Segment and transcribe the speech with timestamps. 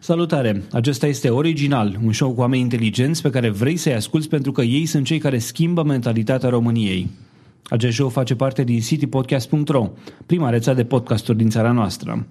[0.00, 0.62] Salutare!
[0.72, 4.62] Acesta este Original, un show cu oameni inteligenți pe care vrei să-i asculți pentru că
[4.62, 7.08] ei sunt cei care schimbă mentalitatea României.
[7.64, 9.90] Acest show face parte din citypodcast.ro,
[10.26, 12.26] prima rețea de podcasturi din țara noastră.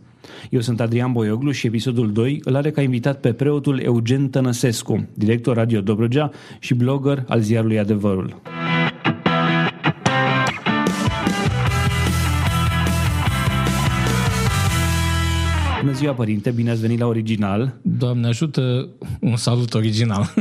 [0.50, 5.08] Eu sunt Adrian Boioglu și episodul 2 îl are ca invitat pe preotul Eugen Tănăsescu,
[5.14, 8.42] director Radio Dobrogea și blogger al ziarului Adevărul.
[15.88, 17.80] Bună ziua, părinte, bine ați venit la Original.
[17.82, 20.34] Doamne ajută, un salut original.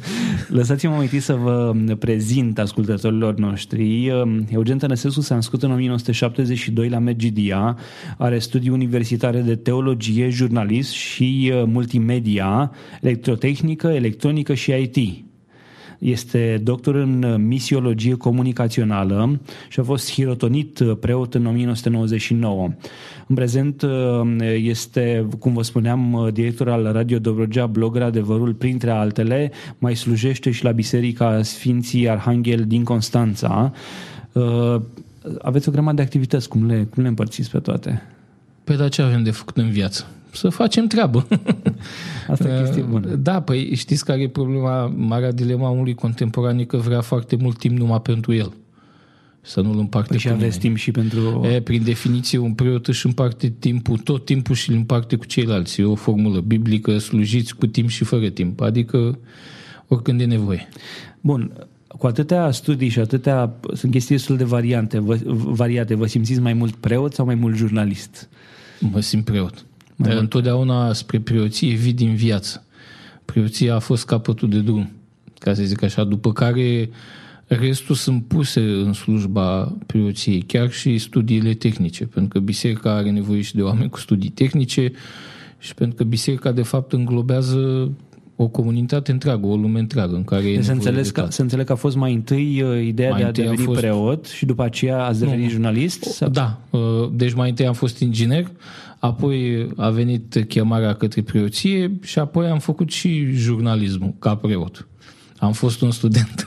[0.48, 4.06] Lăsați-mă mai întâi să vă prezint ascultătorilor noștri.
[4.48, 7.78] Eugen Tănăsescu s-a născut în 1972 la Medgidia,
[8.18, 15.23] are studii universitare de teologie, jurnalist și uh, multimedia, electrotehnică, electronică și IT.
[15.98, 22.70] Este doctor în misiologie comunicațională și a fost hirotonit preot în 1999.
[23.26, 23.84] În prezent
[24.56, 30.64] este, cum vă spuneam, director al Radio Dobrogea, blogger Adevărul, printre altele, mai slujește și
[30.64, 33.72] la Biserica Sfinții Arhanghel din Constanța.
[35.42, 38.02] Aveți o grămadă de activități, cum le, cum le împărțiți pe toate?
[38.64, 40.06] Păi da, ce avem de făcut în viață?
[40.34, 41.26] Să facem treabă.
[42.28, 43.14] Asta e chestie bună.
[43.14, 47.78] Da, păi știți care e problema, marea dilema omului contemporan că vrea foarte mult timp
[47.78, 48.52] numai pentru el.
[49.40, 51.46] Să nu-l împarte păi și aveți timp și pentru...
[51.52, 55.80] E, prin definiție, un preot își împarte timpul, tot timpul și îl împarte cu ceilalți.
[55.80, 58.60] E o formulă biblică, slujiți cu timp și fără timp.
[58.60, 59.18] Adică
[59.88, 60.68] oricând e nevoie.
[61.20, 61.52] Bun,
[61.98, 66.52] cu atâtea studii și atâtea, sunt chestii destul de variante, vă, variate, vă simțiți mai
[66.52, 68.28] mult preot sau mai mult jurnalist?
[68.80, 69.64] Mă simt preot.
[69.96, 70.18] Dar mm.
[70.18, 72.64] întotdeauna spre preoție vii din viață.
[73.24, 74.90] Preoția a fost capătul de drum,
[75.38, 76.90] ca să zic așa, după care
[77.46, 83.40] restul sunt puse în slujba preoției, chiar și studiile tehnice, pentru că biserica are nevoie
[83.40, 84.92] și de oameni cu studii tehnice
[85.58, 87.90] și pentru că biserica de fapt înglobează
[88.36, 91.72] o comunitate întreagă, o lume întreagă în care e să înțeles, că, să înțeleg că
[91.72, 93.80] a fost mai întâi uh, ideea mai de a deveni a fost...
[93.80, 96.02] preot și după aceea ați devenit nu, jurnalist?
[96.02, 96.28] Sau?
[96.28, 96.80] Da, uh,
[97.12, 98.50] deci mai întâi am fost inginer,
[98.98, 104.88] apoi a venit chemarea către preoție și apoi am făcut și jurnalismul ca preot.
[105.38, 106.44] Am fost un student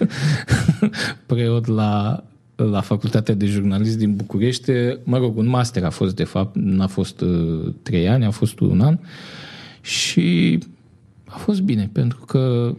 [1.26, 2.24] preot la,
[2.56, 4.72] la Facultatea de Jurnalist din București.
[5.04, 8.60] Mă rog, un master a fost, de fapt, n-a fost uh, trei ani, a fost
[8.60, 8.98] un an.
[9.82, 10.60] Și
[11.28, 12.76] a fost bine, pentru că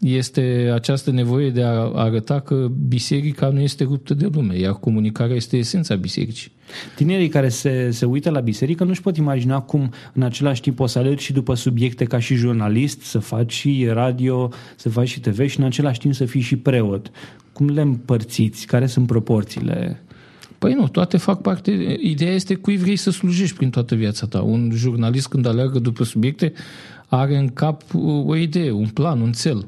[0.00, 5.36] este această nevoie de a arăta că biserica nu este ruptă de lume, iar comunicarea
[5.36, 6.52] este esența bisericii.
[6.94, 10.86] Tinerii care se, se uită la biserică nu-și pot imagina cum în același timp o
[10.86, 15.20] să alergi și după subiecte ca și jurnalist, să faci și radio, să faci și
[15.20, 17.10] TV și în același timp să fii și preot.
[17.52, 18.66] Cum le împărțiți?
[18.66, 20.00] Care sunt proporțiile?
[20.58, 21.96] Păi nu, toate fac parte.
[22.00, 24.42] Ideea este cui vrei să slujești prin toată viața ta.
[24.42, 26.52] Un jurnalist când aleargă după subiecte
[27.06, 27.82] are în cap
[28.26, 29.66] o idee, un plan, un cel.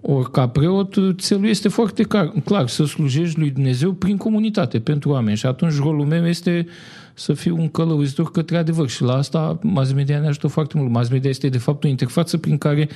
[0.00, 5.10] Ori ca preot, țelul este foarte clar, clar, să slujești lui Dumnezeu prin comunitate, pentru
[5.10, 5.36] oameni.
[5.36, 6.66] Și atunci rolul meu este
[7.14, 8.88] să fiu un călăuzitor către adevăr.
[8.88, 10.90] Și la asta mass media ne ajută foarte mult.
[10.90, 12.88] Mass media este de fapt o interfață prin care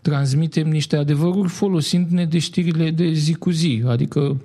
[0.00, 3.82] transmitem niște adevăruri folosind-ne de știrile de zi cu zi.
[3.86, 4.36] Adică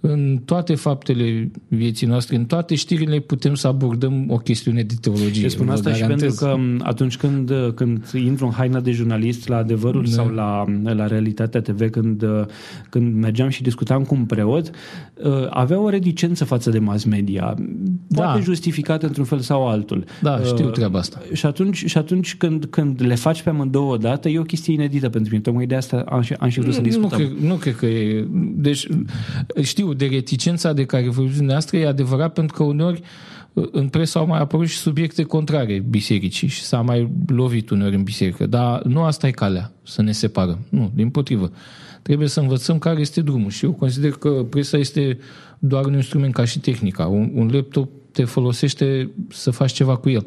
[0.00, 5.42] în toate faptele vieții noastre, în toate știrile putem să abordăm o chestiune de teologie.
[5.42, 9.56] Eu spun asta și pentru că atunci când, când intru în haina de jurnalist la
[9.56, 10.10] adevărul da.
[10.10, 12.24] sau la, la realitatea TV, când,
[12.90, 14.70] când mergeam și discutam cu un preot,
[15.50, 17.54] avea o reticență față de mass media.
[18.14, 18.40] Poate da.
[18.40, 20.04] justificat într-un fel sau altul.
[20.22, 21.20] Da, știu treaba asta.
[21.32, 25.08] Și atunci, și atunci când, când le faci pe amândouă odată, e o chestie inedită
[25.08, 25.42] pentru mine.
[25.42, 27.20] Tocmai de asta am și, am și vrut să discutăm.
[27.20, 28.26] Nu cred, nu cred că e...
[28.54, 28.86] Deci
[29.62, 33.02] știu, de reticența de care vorbiți dumneavoastră e adevărat pentru că uneori
[33.52, 38.02] în presă au mai apărut și subiecte contrare bisericii și s-a mai lovit uneori în
[38.02, 38.46] biserică.
[38.46, 40.58] Dar nu asta e calea, să ne separăm.
[40.68, 41.52] Nu, din potrivă.
[42.02, 45.18] Trebuie să învățăm care este drumul și eu consider că presa este
[45.58, 47.06] doar un instrument ca și tehnica.
[47.06, 50.26] Un, un laptop te folosește să faci ceva cu el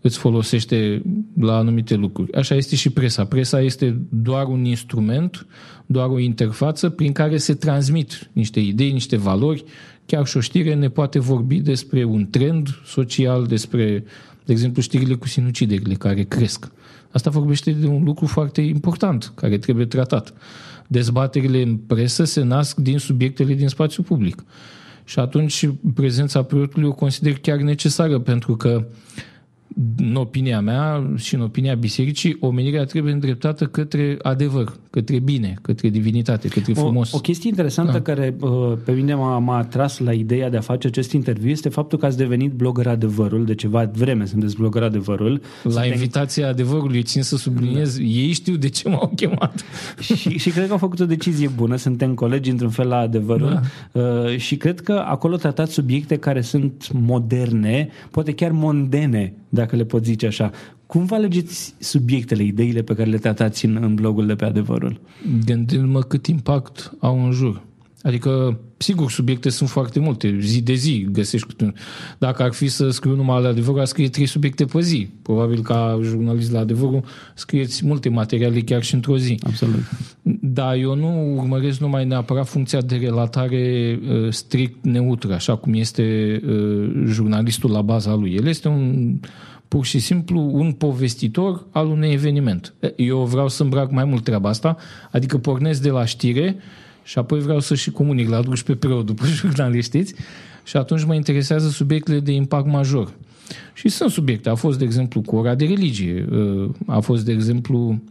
[0.00, 1.02] îți folosește
[1.40, 2.32] la anumite lucruri.
[2.32, 3.24] Așa este și presa.
[3.24, 5.46] Presa este doar un instrument,
[5.86, 9.64] doar o interfață prin care se transmit niște idei, niște valori.
[10.06, 14.04] Chiar și o știre ne poate vorbi despre un trend social, despre,
[14.44, 16.70] de exemplu, știrile cu sinuciderile care cresc.
[17.10, 20.34] Asta vorbește de un lucru foarte important, care trebuie tratat.
[20.86, 24.44] Dezbaterile în presă se nasc din subiectele din spațiu public.
[25.04, 28.86] Și atunci prezența preotului o consider chiar necesară, pentru că
[29.96, 35.88] în opinia mea și în opinia bisericii, omenirea trebuie îndreptată către adevăr, către bine, către
[35.88, 37.12] divinitate, către frumos.
[37.12, 38.00] O, o chestie interesantă da.
[38.00, 41.68] care uh, pe mine m-a, m-a atras la ideea de a face acest interviu este
[41.68, 45.40] faptul că ați devenit blogger adevărul, de ceva vreme sunteți blogger adevărul.
[45.62, 45.92] La Suntem...
[45.92, 48.02] invitația adevărului țin să subliniez, da.
[48.02, 49.64] ei știu de ce m-au chemat.
[50.00, 53.60] și, și cred că au făcut o decizie bună, suntem colegi într-un fel la adevărul
[53.92, 54.00] da.
[54.00, 59.84] uh, și cred că acolo tratați subiecte care sunt moderne, poate chiar mondene, dacă le
[59.84, 60.50] pot zice așa.
[60.86, 65.00] Cum vă alegeți subiectele, ideile pe care le tratați în, în blogul de pe adevărul?
[65.44, 67.62] Gândindu-mă cât impact au în jur.
[68.02, 70.38] Adică, sigur, subiecte sunt foarte multe.
[70.40, 71.46] Zi de zi găsești.
[72.18, 75.08] Dacă ar fi să scriu numai la adevărul, aș scrie trei subiecte pe zi.
[75.22, 77.04] Probabil ca jurnalist la adevărul
[77.34, 79.38] scrieți multe materiale chiar și într-o zi.
[79.46, 79.80] Absolut.
[80.40, 86.40] Dar eu nu urmăresc numai neapărat funcția de relatare uh, strict neutră, așa cum este
[86.46, 88.34] uh, jurnalistul la baza lui.
[88.34, 89.14] El este un
[89.68, 92.74] pur și simplu un povestitor al unui eveniment.
[92.96, 94.76] Eu vreau să îmbrac mai mult treaba asta,
[95.10, 96.56] adică pornesc de la știre
[97.08, 100.14] și apoi vreau să și comunic, la aduc și pe preot după jurnaliștiți
[100.64, 103.12] și atunci mă interesează subiectele de impact major.
[103.72, 104.48] Și sunt subiecte.
[104.48, 108.02] A fost, de exemplu, cu ora de religie, uh, a fost, de exemplu,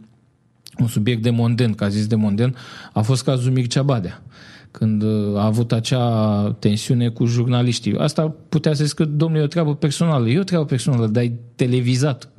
[0.78, 2.56] un subiect de monden, ca zis de monden,
[2.92, 4.22] a fost cazul Mircea Badea
[4.70, 7.98] când uh, a avut acea tensiune cu jurnaliștii.
[7.98, 10.28] Asta putea să zică, domnule, e o treabă personală.
[10.28, 12.30] E o treabă personală, dar e televizat,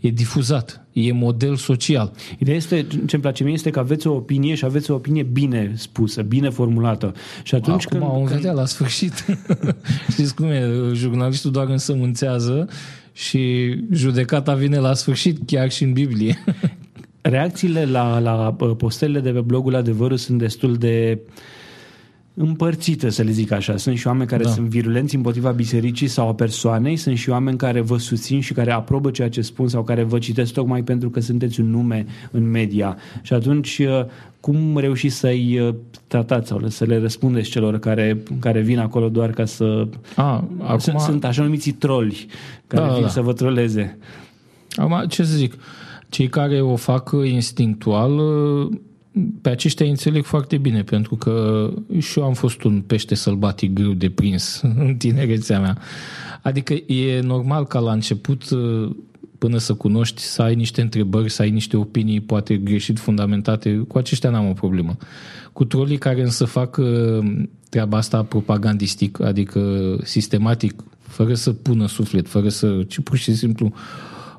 [0.00, 2.12] e difuzat, e model social.
[2.38, 5.22] Ideea este, ce îmi place mie, este că aveți o opinie și aveți o opinie
[5.22, 7.12] bine spusă, bine formulată.
[7.42, 8.36] Și atunci Acum când, vom când...
[8.36, 9.24] vedea la sfârșit.
[10.12, 10.70] Știți cum e?
[10.92, 12.68] Jurnalistul doar însămânțează
[13.12, 16.38] și judecata vine la sfârșit, chiar și în Biblie.
[17.20, 21.32] Reacțiile la, la uh, postările de pe blogul Adevărul sunt destul de uh,
[22.38, 23.76] împărțită, să le zic așa.
[23.76, 24.50] Sunt și oameni care da.
[24.50, 28.72] sunt virulenți împotriva bisericii sau a persoanei, sunt și oameni care vă susțin și care
[28.72, 32.50] aprobă ceea ce spun sau care vă citesc tocmai pentru că sunteți un nume în
[32.50, 32.96] media.
[33.22, 34.04] Și atunci, uh,
[34.40, 35.74] cum reușiți să-i uh,
[36.06, 39.88] tratați sau să le răspundeți celor care, care vin acolo doar ca să...
[40.16, 40.78] A, acum...
[40.78, 42.26] sunt, sunt așa numiți troli
[42.66, 43.08] care da, vin da.
[43.08, 43.98] să vă troleze.
[44.74, 45.54] Acum, ce să zic,
[46.08, 48.20] cei care o fac instinctual
[49.42, 51.68] pe aceștia înțeleg foarte bine, pentru că
[51.98, 55.78] și eu am fost un pește sălbatic greu de prins în tinerețea mea.
[56.42, 58.44] Adică e normal ca la început,
[59.38, 63.84] până să cunoști, să ai niște întrebări, să ai niște opinii poate greșit fundamentate.
[63.88, 64.96] Cu aceștia n-am o problemă.
[65.52, 67.18] Cu trolii care însă fac uh,
[67.68, 73.72] treaba asta propagandistic, adică sistematic, fără să pună suflet, fără să, ci pur și simplu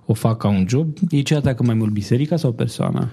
[0.06, 0.98] o fac ca un job.
[1.10, 3.10] Ei ce atacă mai mult, biserica sau persoana?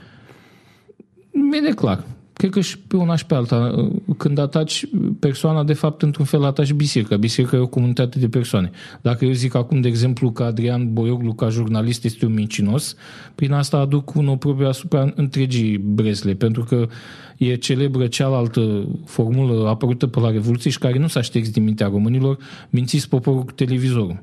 [1.53, 2.05] E clar.
[2.33, 3.89] Cred că și pe una și pe alta.
[4.17, 4.89] Când ataci
[5.19, 7.17] persoana, de fapt, într-un fel ataci biserica.
[7.17, 8.71] Biserica e o comunitate de persoane.
[9.03, 12.97] Dacă eu zic acum, de exemplu, că Adrian Boioglu, ca jurnalist, este un mincinos,
[13.35, 16.89] prin asta aduc un oprobiu asupra întregii Bresle, pentru că
[17.37, 21.87] e celebră cealaltă formulă apărută pe la Revoluție și care nu s-a ștex din mintea
[21.87, 22.39] românilor,
[22.71, 24.23] mințiți poporul cu televizorul.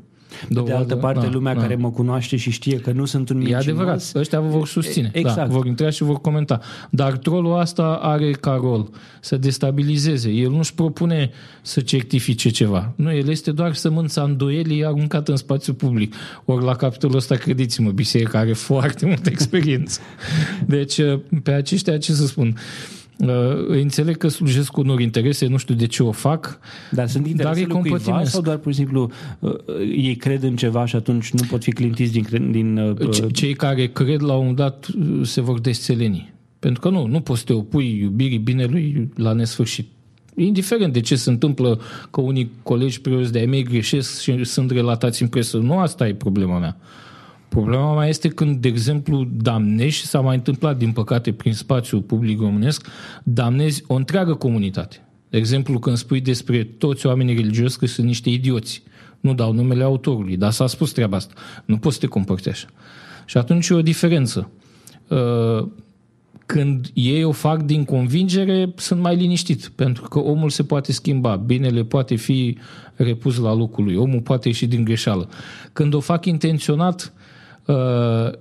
[0.50, 1.62] De, de altă parte, da, lumea da.
[1.62, 3.66] care mă cunoaște și știe că nu sunt un mincinos...
[3.66, 5.10] E adevărat, ăștia vă vor susține.
[5.14, 5.50] Da, exact.
[5.50, 6.60] Da, vor intra și vor comenta.
[6.90, 8.90] Dar trollul asta are ca rol
[9.22, 10.30] să destabilizeze.
[10.30, 11.32] El nu-și propune
[11.62, 12.94] să certifice ceva.
[12.96, 16.16] Nu, el este doar sămânța îndoielii aruncată în spațiu public.
[16.46, 20.00] Ori la capitolul ăsta, credeți-mă, biserica are foarte multă experiență.
[20.66, 21.00] Deci,
[21.44, 22.48] pe aceștia, ce să spun...
[22.48, 23.03] Uh,
[23.68, 26.60] înțeleg că slujesc unor interese, nu știu de ce o fac.
[26.92, 29.54] Dar sunt interese dar cuiva sau doar pur și simplu uh,
[29.96, 32.52] ei cred în ceva și atunci nu pot fi clintiți din...
[32.52, 36.34] din uh, Cei care cred la un moment dat uh, se vor desțeleni.
[36.60, 39.88] Pentru că nu, nu poți să te opui iubirii binelui la nesfârșit.
[40.36, 41.80] Indiferent de ce se întâmplă
[42.12, 45.58] că unii colegi preoți de-ai mei greșesc și sunt relatați în presă.
[45.58, 46.78] Nu asta e problema mea.
[47.54, 52.02] Problema mai este când, de exemplu, damnești, și s-a mai întâmplat, din păcate, prin spațiul
[52.02, 52.88] public românesc,
[53.24, 55.08] damnezi o întreagă comunitate.
[55.30, 58.84] De exemplu, când spui despre toți oamenii religioși că sunt niște idioți.
[59.20, 61.34] Nu dau numele autorului, dar s-a spus treaba asta.
[61.66, 62.68] Nu poți să te comporți așa.
[63.26, 64.50] Și atunci e o diferență.
[65.08, 65.68] Uh,
[66.46, 71.36] când ei o fac din convingere, sunt mai liniștit, pentru că omul se poate schimba,
[71.36, 72.58] binele poate fi
[72.96, 75.30] repus la locul lui, omul poate ieși din greșeală.
[75.74, 77.14] Când o fac intenționat,
[77.66, 77.76] Uh,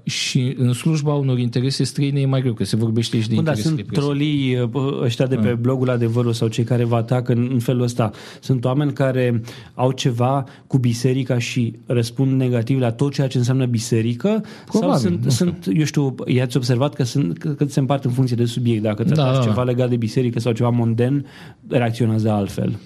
[0.03, 3.45] și în slujba unor interese străine e mai greu, că se vorbește și de Bun,
[3.45, 5.55] interese sunt trolii uh, ăștia de pe uh.
[5.55, 8.11] blogul Adevărul sau cei care vă atacă în, în felul ăsta.
[8.41, 9.41] Sunt oameni care
[9.75, 14.45] au ceva cu biserica și răspund negativ la tot ceea ce înseamnă biserică?
[14.67, 18.37] Probabil, sau sunt, sunt, eu știu, i-ați observat că, sunt, că se împart în funcție
[18.37, 18.83] de subiect.
[18.83, 21.27] Dacă tratați da, da, ceva legat de biserică sau ceva monden,
[21.69, 22.79] reacționează altfel.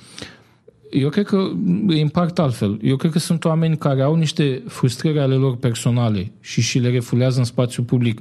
[0.90, 1.50] Eu cred că
[1.88, 2.78] e împart altfel.
[2.82, 6.90] Eu cred că sunt oameni care au niște frustrări ale lor personale și și le
[6.90, 8.20] refulează în spațiu public,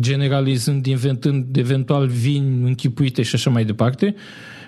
[0.00, 4.14] generalizând, inventând eventual vini închipuite și așa mai departe.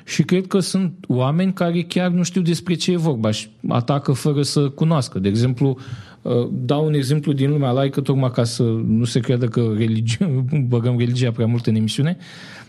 [0.04, 4.12] Și cred că sunt oameni care chiar nu știu despre ce e vorba și atacă
[4.12, 5.18] fără să cunoască.
[5.18, 5.78] De exemplu,
[6.23, 10.18] uh, dau un exemplu din lumea laică, tocmai ca să nu se creadă că religi-
[10.68, 12.16] băgăm religia prea mult în emisiune.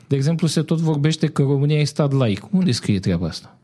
[0.07, 2.47] De exemplu, se tot vorbește că România e stat laic.
[2.51, 3.57] Unde scrie treaba asta?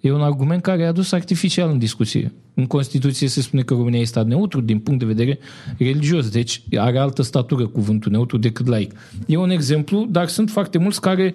[0.00, 2.32] E un argument care e adus artificial în discuție.
[2.54, 5.38] În Constituție se spune că România este stat neutru din punct de vedere
[5.78, 8.92] religios, deci are altă statură cuvântul neutru decât laic.
[9.26, 11.34] E un exemplu, dar sunt foarte mulți care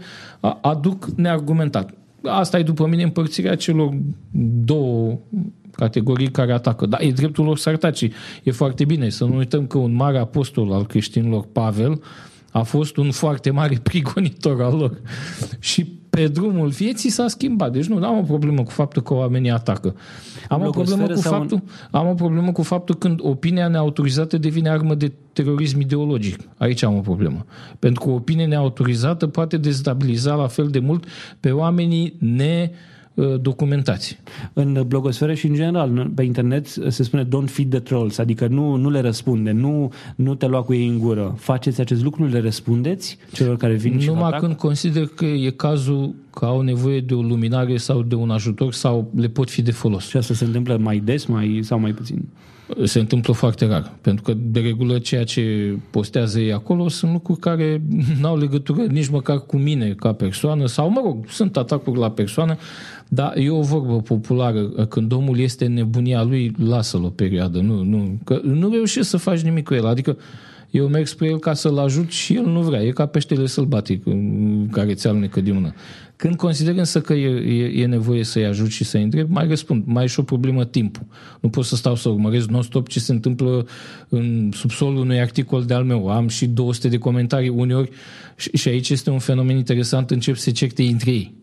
[0.62, 1.94] aduc neargumentat.
[2.24, 3.98] Asta e, după mine, împărțirea celor
[4.64, 5.20] două
[5.72, 6.86] categorii care atacă.
[6.86, 8.12] Dar e dreptul lor să atace.
[8.44, 12.02] E foarte bine să nu uităm că un mare apostol al creștinilor, Pavel,
[12.52, 15.02] a fost un foarte mare prigonitor al lor.
[15.60, 17.72] Și pe drumul vieții s-a schimbat.
[17.72, 19.96] Deci nu, am o problemă cu faptul că oamenii atacă.
[20.50, 21.70] Am o, problemă cu faptul, un...
[21.92, 26.40] am o problemă cu faptul când opinia neautorizată devine armă de terorism ideologic.
[26.58, 27.46] Aici am o problemă.
[27.80, 31.06] Pentru că opinia neautorizată poate destabiliza la fel de mult
[31.40, 32.93] pe oamenii ne Uh,
[33.42, 34.20] documentați.
[34.54, 38.76] În blogosferă și în general pe internet se spune don't feed the trolls, adică nu,
[38.76, 41.36] nu le răspunde, nu, nu te lua cu ei în gură.
[41.38, 46.16] Faceți acest lucru, le răspundeți celor care vin și Numai când consider că e cazul
[46.34, 49.72] că au nevoie de o luminare sau de un ajutor sau le pot fi de
[49.72, 50.08] folos.
[50.08, 52.26] Și asta se întâmplă mai des mai, sau mai puțin?
[52.84, 57.40] Se întâmplă foarte rar, pentru că de regulă ceea ce postează ei acolo sunt lucruri
[57.40, 57.82] care
[58.22, 62.12] nu au legătură nici măcar cu mine ca persoană sau, mă rog, sunt atacuri la
[62.12, 62.58] persoană,
[63.08, 67.84] dar e o vorbă populară, când omul este în nebunia lui, lasă-l o perioadă, nu,
[67.84, 70.18] nu, că nu reușești să faci nimic cu el, adică
[70.74, 72.82] eu merg spre el ca să-l ajut și el nu vrea.
[72.82, 74.04] E ca peștele sălbatic
[74.72, 75.74] care ți alunecă din mână.
[76.16, 79.84] Când consider însă că e, e, e nevoie să-i ajut și să-i întreb, mai răspund.
[79.86, 81.06] Mai e și o problemă timpul.
[81.40, 83.68] Nu pot să stau să urmăresc non-stop ce se întâmplă
[84.10, 86.10] în subsolul unui articol de al meu.
[86.10, 87.90] Am și 200 de comentarii uneori
[88.36, 91.34] și, și aici este un fenomen interesant, încep să certe între ei.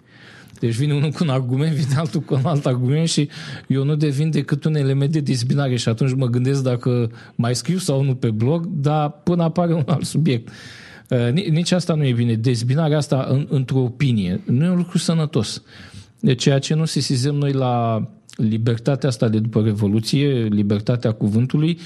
[0.60, 3.28] Deci vine unul cu un argument, vine altul cu un alt argument și
[3.66, 7.78] eu nu devin decât un element de dezbinare și atunci mă gândesc dacă mai scriu
[7.78, 10.48] sau nu pe blog, dar până apare un alt subiect.
[11.10, 12.34] Uh, nici asta nu e bine.
[12.34, 15.62] Dezbinarea asta în, într-o opinie nu e un lucru sănătos.
[16.20, 21.78] De ceea ce nu sesizăm noi la libertatea asta de după Revoluție, libertatea cuvântului,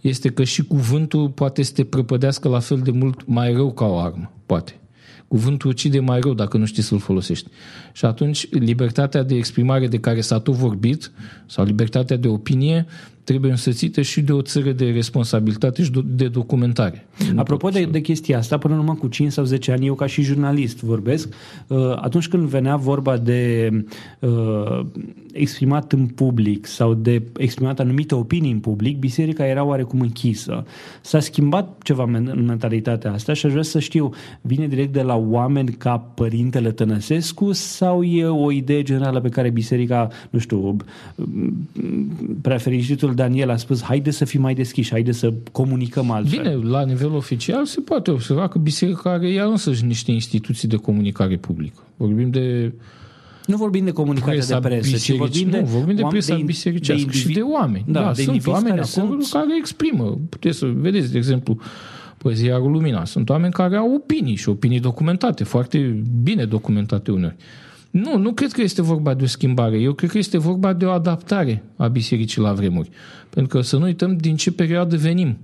[0.00, 3.84] este că și cuvântul poate să te prăpădească la fel de mult mai rău ca
[3.84, 4.32] o armă.
[4.46, 4.76] Poate.
[5.28, 7.48] Cuvântul ucide mai rău dacă nu știi să-l folosești.
[7.92, 11.10] Și atunci libertatea de exprimare de care s-a tot vorbit,
[11.46, 12.86] sau libertatea de opinie,
[13.24, 17.06] trebuie însățită și de o țară de responsabilitate și de documentare.
[17.36, 20.22] Apropo de, de chestia asta, până numai cu 5 sau 10 ani, eu ca și
[20.22, 21.34] jurnalist vorbesc,
[21.66, 23.70] uh, atunci când venea vorba de
[24.18, 24.84] uh,
[25.32, 30.66] exprimat în public sau de exprimat anumite opinii în public, biserica era oarecum închisă.
[31.00, 34.10] S-a schimbat ceva în mentalitatea asta și aș vrea să știu,
[34.40, 39.50] vine direct de la oameni ca Părintele Tănăsescu sau e o idee generală pe care
[39.50, 40.76] biserica, nu știu,
[42.40, 46.42] prefericitul Daniel a spus, haide să fim mai deschiși, haide să comunicăm altfel.
[46.42, 50.76] Bine, la nivel oficial se poate observa că biserica are ea însăși niște instituții de
[50.76, 51.82] comunicare publică.
[51.96, 52.72] Vorbim de
[53.46, 57.10] nu vorbim de comunicare de presă, ci vorbim de, nu, vorbim de presa de, bisericească
[57.10, 57.84] de și de oameni.
[57.86, 59.32] Da, da de sunt oameni care acolo sunt...
[59.32, 60.18] care exprimă.
[60.28, 61.58] Puteți să vedeți, de exemplu,
[62.18, 63.04] Poezia Lumina.
[63.04, 67.36] Sunt oameni care au opinii și opinii documentate, foarte bine documentate uneori.
[67.92, 69.78] Nu, nu cred că este vorba de o schimbare.
[69.78, 72.90] Eu cred că este vorba de o adaptare a bisericii la vremuri.
[73.30, 75.38] Pentru că să nu uităm din ce perioadă venim.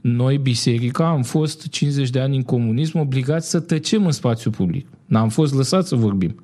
[0.00, 4.86] Noi, biserica, am fost 50 de ani în comunism obligați să tăcem în spațiu public.
[5.06, 6.42] N-am fost lăsați să vorbim.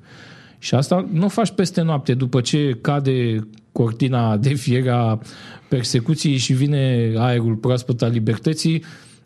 [0.59, 5.19] Și asta nu faci peste noapte, după ce cade cortina de fier a
[5.69, 8.83] persecuției și vine aerul proaspăt al libertății,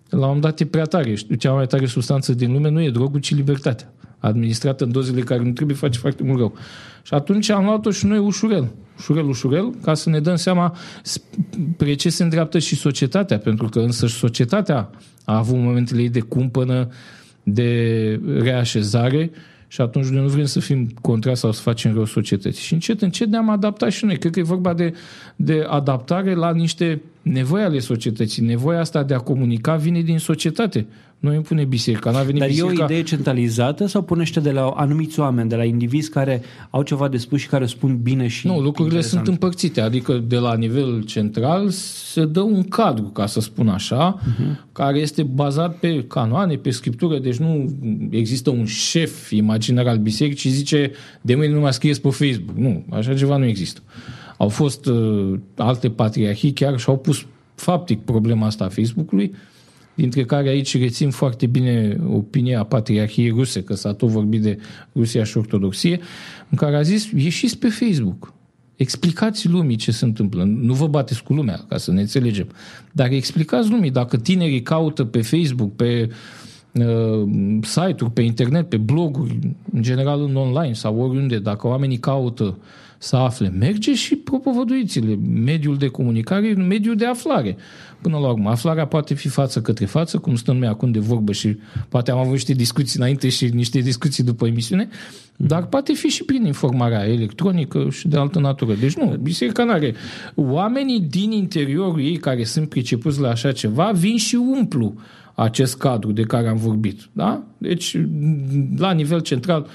[0.10, 1.14] la un moment dat e prea tare.
[1.40, 5.44] Cea mai tare substanță din lume nu e drogul, ci libertatea administrată în dozele care
[5.44, 6.54] nu trebuie, face foarte mult rău.
[7.04, 11.94] Și atunci am luat-o și noi ușurel, ușurel, ușurel, ca să ne dăm seama spre
[11.94, 14.90] ce se îndreaptă și societatea, pentru că însă și societatea
[15.26, 16.90] a avut momentele ei de cumpănă,
[17.44, 19.32] de reașezare
[19.68, 22.64] și atunci noi nu vrem să fim contra sau să facem rău societății.
[22.64, 24.18] Și încet, încet ne-am adaptat și noi.
[24.18, 24.94] Cred că e vorba de,
[25.36, 30.86] de adaptare la niște nevoia ale societății, nevoia asta de a comunica vine din societate.
[31.20, 32.12] Nu impune biserica.
[32.12, 32.74] N-a venit Dar biserica...
[32.74, 36.82] e o idee centralizată sau punește de la anumiți oameni, de la indivizi care au
[36.82, 39.26] ceva de spus și care spun bine și Nu, lucrurile interesant?
[39.26, 44.20] sunt împărțite, adică de la nivel central se dă un cadru, ca să spun așa,
[44.20, 44.72] uh-huh.
[44.72, 47.66] care este bazat pe canoane, pe scriptură, deci nu
[48.10, 52.58] există un șef imaginar al bisericii și zice de mâine nu mai scrieți pe Facebook.
[52.58, 53.82] Nu, așa ceva nu există.
[54.38, 59.34] Au fost uh, alte patriarhii chiar și au pus faptic problema asta a Facebook-ului,
[59.98, 64.58] dintre care aici rețin foarte bine opinia patriarhiei ruse, că s-a tot vorbit de
[64.96, 66.00] Rusia și Ortodoxie,
[66.50, 68.34] în care a zis, ieșiți pe Facebook,
[68.76, 70.44] explicați lumii ce se întâmplă.
[70.44, 72.48] Nu vă bateți cu lumea, ca să ne înțelegem.
[72.92, 76.10] Dar explicați lumii, dacă tinerii caută pe Facebook, pe
[76.72, 77.30] uh,
[77.62, 79.40] site-uri, pe internet, pe bloguri,
[79.72, 82.58] în general în online sau oriunde, dacă oamenii caută
[82.98, 85.16] să afle, merge și propovăduiți-le.
[85.44, 87.58] Mediul de comunicare e un mediu de aflare.
[88.02, 91.32] Până la urmă, aflarea poate fi față către față, cum stăm noi acum de vorbă
[91.32, 91.58] și
[91.90, 94.88] poate am avut niște discuții înainte și niște discuții după emisiune,
[95.36, 98.74] dar poate fi și prin informarea electronică și de altă natură.
[98.74, 99.94] Deci nu, biserica nu are.
[100.36, 104.96] Oamenii din interiorul ei care sunt pricepuți la așa ceva vin și umplu
[105.36, 107.10] acest cadru de care am vorbit.
[107.12, 107.44] Da?
[107.58, 107.98] Deci,
[108.78, 109.68] la nivel central,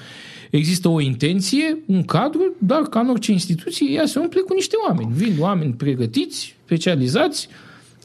[0.57, 4.75] există o intenție, un cadru, dar ca în orice instituție, ea se umple cu niște
[4.87, 5.11] oameni.
[5.13, 7.47] Vin oameni pregătiți, specializați,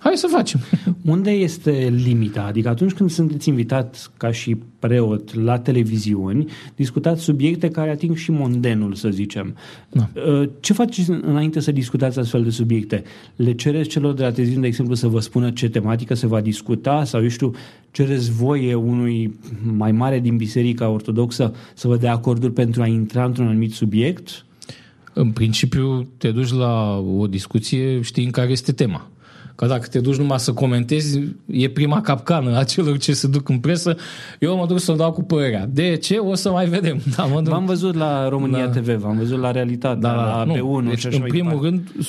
[0.08, 0.60] hai să facem.
[1.14, 2.42] Unde este limita?
[2.42, 8.30] Adică atunci când sunteți invitat ca și preot la televiziuni, discutați subiecte care ating și
[8.30, 9.54] mondenul, să zicem.
[9.90, 10.10] Da.
[10.60, 13.02] Ce faceți înainte să discutați astfel de subiecte?
[13.36, 16.40] Le cereți celor de la televiziune, de exemplu, să vă spună ce tematică se va
[16.40, 17.54] discuta sau, eu știu,
[17.90, 19.38] cereți voie unui
[19.76, 24.44] mai mare din Biserica Ortodoxă să vă dea acorduri pentru a intra într-un anumit subiect?
[25.12, 29.10] În principiu, te duci la o discuție știind care este tema.
[29.58, 33.48] Că dacă te duci numai să comentezi, e prima capcană a celor ce se duc
[33.48, 33.96] în presă.
[34.38, 35.66] Eu mă duc să-l dau cu părerea.
[35.72, 36.16] De ce?
[36.16, 37.00] O să mai vedem.
[37.16, 37.52] Da, mă duc.
[37.52, 38.80] V-am văzut la România da.
[38.80, 41.50] TV, v-am văzut la Realitate, da, la nu, P1 deci, și așa în mai primul
[41.50, 41.66] departe.
[41.68, 42.06] rând,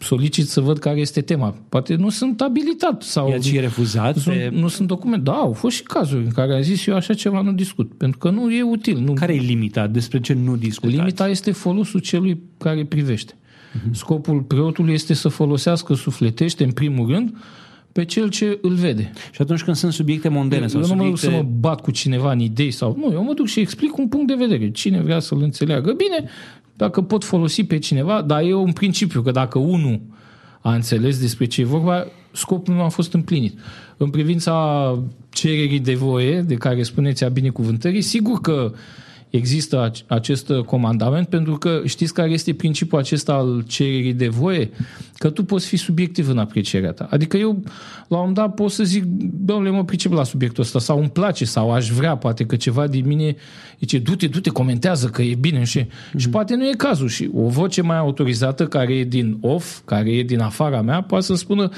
[0.00, 1.54] solicit să văd care este tema.
[1.68, 4.16] Poate nu sunt abilitat sau I-ați și refuzat?
[4.16, 5.22] sunt, pe- nu sunt documente.
[5.30, 7.92] Da, au fost și cazuri în care am zis eu așa ceva nu discut.
[7.96, 8.98] Pentru că nu e util.
[8.98, 9.86] Nu, Care e limita?
[9.86, 10.96] Despre ce nu discutați?
[10.96, 13.32] Limita este folosul celui care privește.
[13.90, 17.34] Scopul preotului este să folosească sufletește, în primul rând,
[17.92, 19.12] pe cel ce îl vede.
[19.30, 21.38] Și atunci când sunt subiecte mondene sau eu nu mă duc subiecte...
[21.38, 22.96] să mă bat cu cineva în idei sau...
[22.98, 24.70] Nu, eu mă duc și explic un punct de vedere.
[24.70, 26.28] Cine vrea să-l înțeleagă bine,
[26.76, 30.00] dacă pot folosi pe cineva, dar eu în principiu că dacă unul
[30.60, 33.58] a înțeles despre ce e vorba, scopul meu a fost împlinit.
[33.96, 34.98] În privința
[35.30, 38.72] cererii de voie, de care spuneți a binecuvântării, sigur că
[39.32, 44.70] există ac- acest comandament, pentru că știți care este principiul acesta al cererii de voie?
[45.14, 47.06] Că tu poți fi subiectiv în aprecierea ta.
[47.10, 47.62] Adică eu,
[48.08, 49.04] la un moment dat, pot să zic,
[49.44, 52.86] domnule, mă pricep la subiectul ăsta, sau îmi place, sau aș vrea, poate că ceva
[52.86, 53.36] din mine
[53.78, 56.16] zice, du-te, du-te, comentează că e bine și, mm-hmm.
[56.16, 57.08] și poate nu e cazul.
[57.08, 61.24] Și o voce mai autorizată, care e din off, care e din afara mea, poate
[61.24, 61.76] să spună, "E,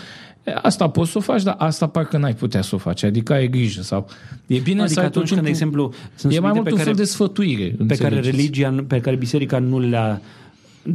[0.63, 3.03] Asta poți să o faci, dar asta parcă n-ai putea să o faci.
[3.03, 3.83] Adică ai grijă.
[3.83, 4.07] Sau...
[4.47, 6.53] E bine Adică să ai atunci tot când, de timpul- exemplu, sunt E mai subiecte
[6.55, 7.65] mult pe un care, fel de sfătuire.
[7.65, 8.31] pe care înțelegeți?
[8.37, 10.21] religia, pe care biserica nu le-a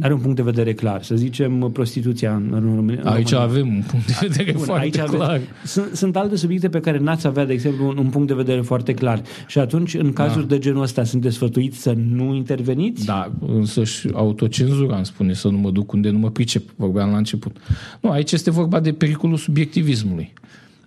[0.00, 1.02] are un punct de vedere clar.
[1.02, 3.02] Să zicem prostituția în, în România.
[3.04, 3.40] Aici în România.
[3.40, 5.40] avem un punct de vedere Bun, foarte aici aveți- clar.
[5.64, 8.60] Sunt, sunt alte subiecte pe care n-ați avea, de exemplu, un, un punct de vedere
[8.60, 9.22] foarte clar.
[9.46, 13.04] Și atunci, în cazuri de genul ăsta, sunteți sfătuiți să nu interveniți?
[13.04, 17.10] Da, însă și autocenzura îmi spune să nu mă duc unde nu mă pricep, vorbeam
[17.10, 17.56] la început.
[18.00, 20.32] Nu, aici este vorba de pericolul subiectivismului.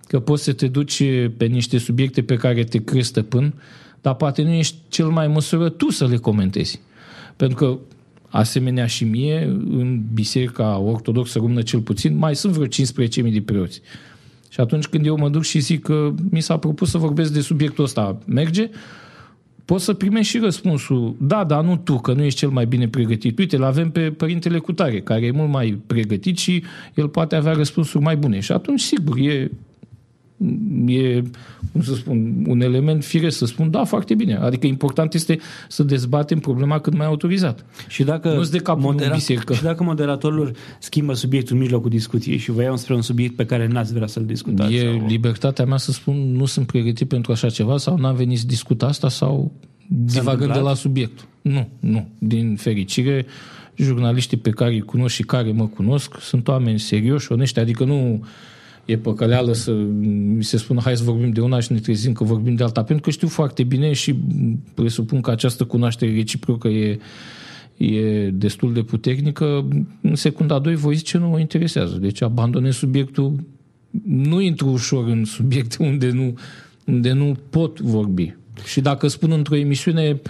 [0.08, 1.04] Că poți să te duci
[1.38, 3.54] pe niște subiecte pe care te crezi stăpân,
[4.02, 6.80] dar poate nu ești cel mai în măsură tu să le comentezi.
[7.36, 7.78] Pentru că,
[8.34, 13.82] asemenea și mie, în biserica ortodoxă română cel puțin, mai sunt vreo 15.000 de preoți.
[14.50, 17.41] Și atunci când eu mă duc și zic că mi s-a propus să vorbesc de
[17.41, 18.69] subiectul ăsta, merge,
[19.65, 22.88] poți să primești și răspunsul, da, dar nu tu, că nu ești cel mai bine
[22.88, 23.38] pregătit.
[23.38, 27.54] Uite, îl avem pe părintele Cutare, care e mult mai pregătit și el poate avea
[27.54, 28.39] răspunsuri mai bune.
[28.39, 29.52] Și atunci, sigur, e,
[30.86, 31.22] e
[31.72, 34.36] cum să spun, un element firesc să spun, da, foarte bine.
[34.36, 37.66] Adică important este să dezbatem problema cât mai autorizat.
[37.88, 39.54] Și dacă, Nu-ți de capul în biserică.
[39.54, 43.46] și dacă moderatorul schimbă subiectul în mijlocul discuției și vă iau spre un subiect pe
[43.46, 44.74] care n-ați vrea să-l discutați.
[44.74, 45.06] e sau...
[45.08, 48.84] libertatea mea să spun, nu sunt pregătit pentru așa ceva sau n-am venit să discut
[48.84, 49.52] asta sau
[49.88, 50.64] divagând de întâmplat?
[50.64, 51.26] la subiectul.
[51.42, 52.08] Nu, nu.
[52.18, 53.26] Din fericire,
[53.76, 58.26] jurnaliștii pe care îi cunosc și care mă cunosc sunt oameni serioși, onești, adică nu
[58.86, 59.72] e păcăleală să
[60.36, 62.84] mi se spună hai să vorbim de una și ne trezim că vorbim de alta,
[62.84, 64.15] pentru că știu foarte bine și
[64.74, 67.00] presupun că această cunoaștere reciprocă e,
[67.78, 69.67] e destul de puternică,
[70.02, 71.98] în secunda 2 voi zice nu mă interesează.
[71.98, 73.36] Deci abandonez subiectul,
[74.06, 76.38] nu intru ușor în subiecte unde nu,
[76.86, 78.36] unde nu pot vorbi.
[78.65, 80.22] Și dacă spun într-o emisiune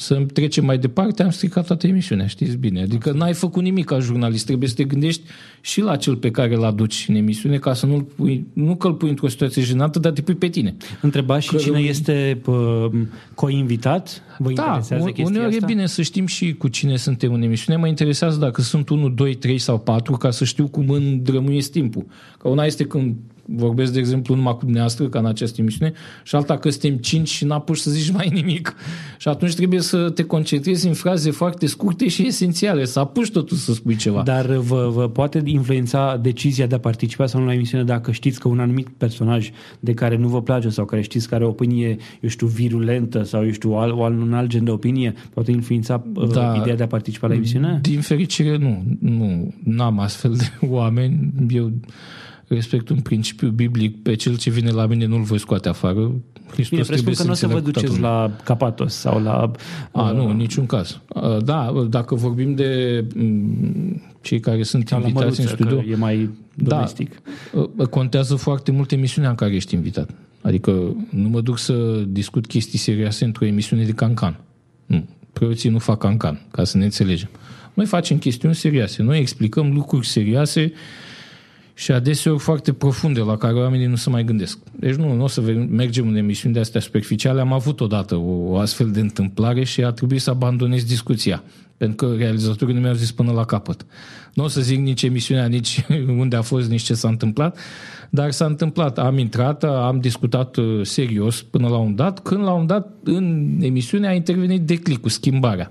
[0.00, 2.82] să trecem mai departe, am stricat toată emisiunea, știți bine.
[2.82, 5.22] Adică n-ai făcut nimic ca jurnalist, trebuie să te gândești
[5.60, 8.86] și la cel pe care îl aduci în emisiune, ca să nu-l pui, nu că
[8.86, 10.76] îl pui într-o situație jenantă, dar te pui pe tine.
[11.00, 12.90] Întreba și că cine este pă,
[13.34, 14.22] co-invitat?
[14.38, 15.64] Vă da, interesează chestia uneori asta?
[15.64, 17.78] e bine să știm și cu cine suntem în emisiune.
[17.78, 22.06] Mă interesează dacă sunt 1, 2, 3 sau 4, ca să știu cum îndrămuiesc timpul.
[22.38, 23.14] Că una este când
[23.50, 27.28] vorbesc, de exemplu, numai cu dumneavoastră, ca în această emisiune, și alta că suntem cinci
[27.28, 28.74] și n-apuci să zici mai nimic.
[29.18, 33.56] Și atunci trebuie să te concentrezi în fraze foarte scurte și esențiale, să apuci totul
[33.56, 34.22] să spui ceva.
[34.22, 38.40] Dar vă, vă poate influența decizia de a participa sau nu la emisiune dacă știți
[38.40, 41.48] că un anumit personaj de care nu vă place sau care știți că are o
[41.48, 45.50] opinie, eu știu, virulentă sau, eu știu, al, al, un alt gen de opinie, poate
[45.50, 47.78] influența da, ideea de a participa la emisiune?
[47.82, 48.84] Din fericire, nu.
[49.00, 51.32] Nu, n-am astfel de oameni.
[51.50, 51.72] Eu
[52.48, 56.12] respect un principiu biblic, pe cel ce vine la mine nu-l voi scoate afară.
[56.50, 59.50] Hristos Bine, presupun că nu o să vă duceți la Capatos sau la...
[59.92, 61.00] A, uh, nu, în niciun caz.
[61.08, 65.82] Uh, da, dacă vorbim de um, cei care sunt invitați măruță, în studio...
[65.90, 67.22] e mai domestic.
[67.52, 70.10] Da, uh, contează foarte mult emisiunea în care ești invitat.
[70.40, 70.70] Adică
[71.10, 74.40] nu mă duc să discut chestii serioase într-o emisiune de cancan.
[74.86, 75.04] Nu.
[75.32, 77.28] Preoții nu fac cancan, ca să ne înțelegem.
[77.74, 79.02] Noi facem chestiuni serioase.
[79.02, 80.72] Noi explicăm lucruri serioase
[81.78, 84.58] și adeseori foarte profunde la care oamenii nu se mai gândesc.
[84.76, 87.40] Deci nu, nu o să mergem în emisiuni de astea superficiale.
[87.40, 91.42] Am avut odată o, o astfel de întâmplare și a trebuit să abandonez discuția.
[91.76, 93.86] Pentru că realizatorii nu mi-au zis până la capăt.
[94.34, 95.84] Nu o să zic nici emisiunea, nici
[96.22, 97.58] unde a fost, nici ce s-a întâmplat,
[98.10, 98.98] dar s-a întâmplat.
[98.98, 103.56] Am intrat, am discutat uh, serios până la un dat, când la un dat în
[103.60, 105.70] emisiune a intervenit declicul, schimbarea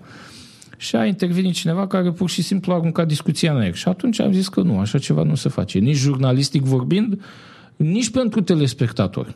[0.78, 3.76] și a intervenit cineva care pur și simplu a aruncat discuția în aer.
[3.76, 5.80] Și atunci am zis că nu, așa ceva nu se face.
[5.80, 7.22] Nici jurnalistic vorbind,
[7.76, 9.36] nici pentru telespectatori.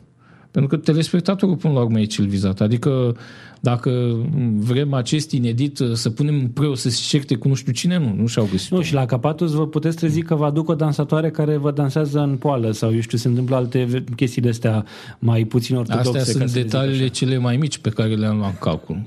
[0.51, 2.61] Pentru că telespectatorul până la urmă e cel vizat.
[2.61, 3.15] Adică
[3.59, 4.17] dacă
[4.55, 8.27] vrem acest inedit să punem preot să se certe cu nu știu cine, nu, nu
[8.27, 8.71] și-au găsit.
[8.71, 12.19] Nu, și la Capatus vă puteți trezi că vă aduc o dansatoare care vă dansează
[12.19, 14.85] în poală sau, eu știu, se întâmplă alte chestii de astea
[15.19, 16.17] mai puțin ortodoxe.
[16.17, 19.01] Astea sunt detaliile cele mai mici pe care le-am luat în calcul.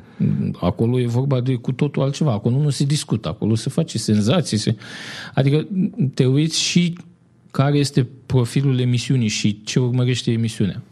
[0.61, 2.33] Acolo e vorba de cu totul altceva.
[2.33, 4.57] Acolo nu se discută, acolo se face senzații.
[4.57, 4.77] Se...
[5.35, 5.67] Adică
[6.15, 6.99] te uiți și
[7.51, 10.83] care este profilul emisiunii și ce urmărește emisiunea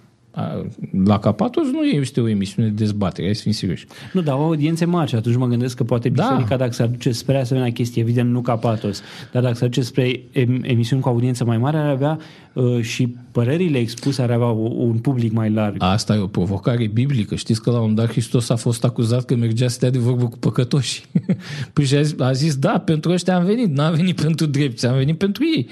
[1.04, 3.86] la Capatos nu este o emisiune de dezbatere, hai să fim serioși.
[4.12, 6.22] Nu, dar o audiențe mari și atunci mă gândesc că poate da.
[6.22, 6.56] biserica da.
[6.56, 10.20] dacă se aduce spre asemenea chestie, evident nu Capatos, dar dacă se aduce spre
[10.62, 12.18] emisiuni cu audiență mai mare, ar avea
[12.52, 15.76] uh, și părerile expuse, ar avea un public mai larg.
[15.78, 17.34] Asta e o provocare biblică.
[17.34, 20.38] Știți că la un dat Hristos a fost acuzat că mergea să de vorbă cu
[20.38, 21.04] păcătoși.
[21.72, 24.86] păi și a zis, a zis, da, pentru ăștia am venit, n-am venit pentru drepți,
[24.86, 25.68] am venit pentru ei.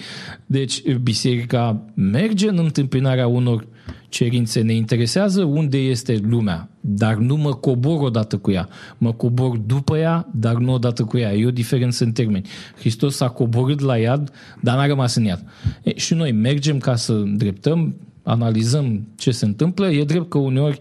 [0.46, 3.66] Deci biserica merge în întâmpinarea unor
[4.10, 8.68] cerințe ne interesează unde este lumea, dar nu mă cobor odată cu ea.
[8.98, 11.34] Mă cobor după ea, dar nu odată cu ea.
[11.34, 12.48] E o diferență în termeni.
[12.78, 15.44] Hristos s-a coborât la iad, dar n-a rămas în iad.
[15.82, 19.90] E, și noi mergem ca să îndreptăm, analizăm ce se întâmplă.
[19.90, 20.78] E drept că uneori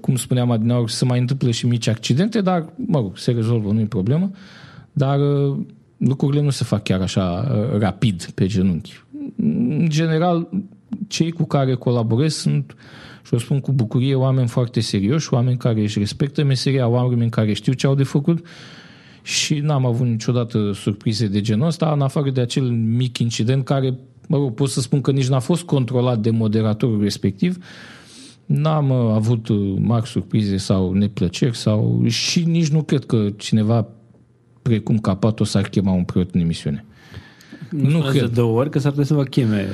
[0.00, 3.80] cum spuneam adineauri, se mai întâmplă și mici accidente, dar, mă rog, se rezolvă, nu
[3.80, 4.30] e problemă,
[4.92, 5.18] dar
[5.96, 9.02] lucrurile nu se fac chiar așa rapid pe genunchi.
[9.36, 10.48] În general,
[11.12, 12.76] cei cu care colaborez sunt,
[13.26, 17.52] și o spun cu bucurie, oameni foarte serioși, oameni care își respectă meseria, oameni care
[17.52, 18.46] știu ce au de făcut
[19.22, 23.98] și n-am avut niciodată surprize de genul ăsta, în afară de acel mic incident care,
[24.28, 27.64] mă rog, pot să spun că nici n-a fost controlat de moderatorul respectiv,
[28.46, 33.86] n-am uh, avut uh, mari surprize sau neplăceri sau și nici nu cred că cineva
[34.62, 36.84] precum Capato s-ar chema un preot în emisiune.
[37.70, 38.20] Nu, nu cred.
[38.20, 39.68] de două ori că s-ar putea să vă cheme.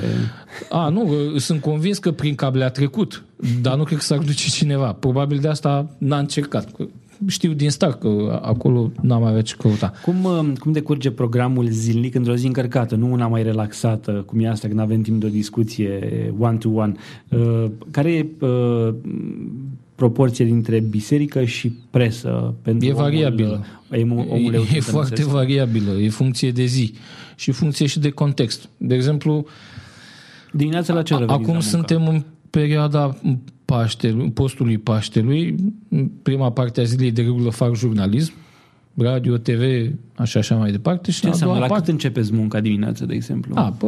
[0.69, 3.23] A, nu, sunt convins că prin cable a trecut,
[3.61, 4.93] dar nu cred că s-ar duce cineva.
[4.93, 6.69] Probabil de asta n-a încercat.
[7.27, 9.93] Știu din start că acolo n-am avea ce căuta.
[10.03, 14.47] Cum, uh, cum decurge programul zilnic într-o zi încărcată, nu una mai relaxată, cum e
[14.47, 15.99] asta când avem timp de o discuție
[16.37, 16.93] one-to-one?
[17.29, 18.93] Uh, care e uh,
[19.95, 22.53] proporție dintre biserică și presă?
[22.61, 23.65] Pentru e variabilă.
[24.01, 26.93] Omul, omul e, e foarte variabilă, e funcție de zi
[27.39, 28.69] și funcție și de context.
[28.77, 29.45] De exemplu,
[30.51, 33.17] Dimineața la ce Acum suntem în perioada
[33.65, 35.55] Paștelui, postului Paștelui,
[36.21, 38.33] prima parte a zilei de regulă fac jurnalism,
[38.95, 41.11] radio, TV, așa așa mai departe.
[41.11, 41.59] Și Ce înseamnă?
[41.59, 41.83] La parte...
[41.83, 43.55] cât începeți munca dimineața, de exemplu?
[43.55, 43.87] A, bă,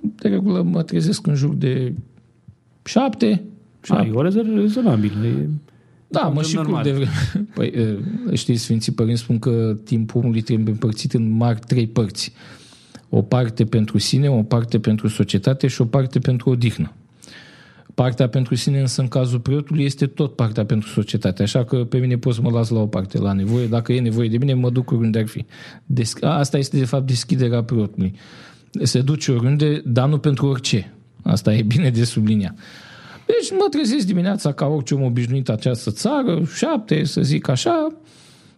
[0.00, 1.92] de regulă mă trezesc în jur de
[2.84, 3.42] șapte.
[3.82, 4.02] șapte.
[4.02, 5.26] A, e o oră rezonabilă.
[5.26, 5.48] E...
[6.08, 6.82] Da, mă și normal.
[6.82, 7.10] de vreme.
[7.54, 7.98] Păi,
[8.32, 12.32] știți, Sfinții Părinți spun că timpul omului trebuie împărțit în mari trei părți.
[13.08, 16.92] O parte pentru sine, o parte pentru societate și o parte pentru odihnă.
[17.94, 21.42] Partea pentru sine, însă, în cazul preotului, este tot partea pentru societate.
[21.42, 23.66] Așa că pe mine poți să mă las la o parte, la nevoie.
[23.66, 25.44] Dacă e nevoie de mine, mă duc oriunde ar fi.
[25.86, 28.14] Des- Asta este, de fapt, deschiderea preotului.
[28.82, 30.92] Se duce oriunde, dar nu pentru orice.
[31.22, 32.54] Asta e bine de subliniat.
[33.26, 37.94] Deci mă trezesc dimineața ca orice om obișnuit această țară, șapte, să zic așa,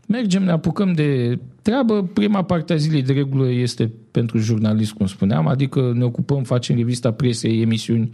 [0.07, 2.03] mergem, ne apucăm de treabă.
[2.03, 6.77] Prima parte a zilei de regulă este pentru jurnalist, cum spuneam, adică ne ocupăm, facem
[6.77, 8.11] revista presei, emisiuni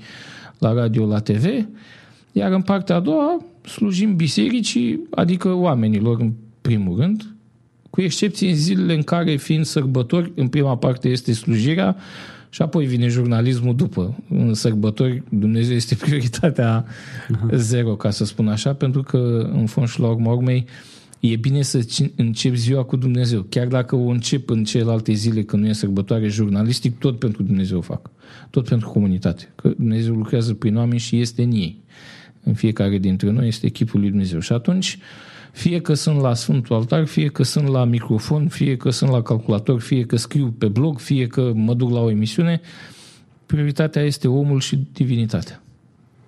[0.58, 1.44] la radio, la TV,
[2.32, 7.34] iar în partea a doua slujim bisericii, adică oamenilor în primul rând,
[7.90, 11.96] cu excepție în zilele în care, fiind sărbători, în prima parte este slujirea
[12.48, 14.16] și apoi vine jurnalismul după.
[14.28, 17.54] În sărbători Dumnezeu este prioritatea uh-huh.
[17.54, 20.64] zero, ca să spun așa, pentru că, în fond și la urma urmei,
[21.30, 23.42] e bine să începi ziua cu Dumnezeu.
[23.42, 27.78] Chiar dacă o încep în celelalte zile când nu e sărbătoare jurnalistic, tot pentru Dumnezeu
[27.78, 28.10] o fac.
[28.50, 29.52] Tot pentru comunitate.
[29.54, 31.80] Că Dumnezeu lucrează prin oameni și este în ei.
[32.42, 34.40] În fiecare dintre noi este echipul lui Dumnezeu.
[34.40, 34.98] Și atunci,
[35.52, 39.22] fie că sunt la Sfântul Altar, fie că sunt la microfon, fie că sunt la
[39.22, 42.60] calculator, fie că scriu pe blog, fie că mă duc la o emisiune,
[43.46, 45.62] prioritatea este omul și divinitatea.